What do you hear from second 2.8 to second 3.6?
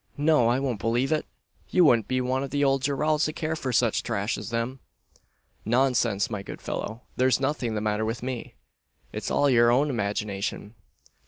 Geralds to care